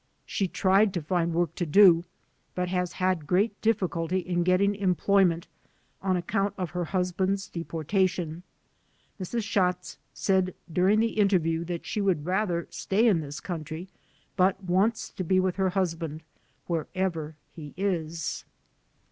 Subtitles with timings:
[0.25, 2.05] She tried to find work to do
[2.55, 5.45] but has had great difficulty in getting employment
[6.01, 8.41] on account of her husband's deportation.
[9.19, 9.43] Mrs.
[9.43, 13.89] Schatz said during the interview that she would rather stay in this country,
[14.35, 16.23] but wants to be with her husband,
[16.65, 18.43] wherever he is.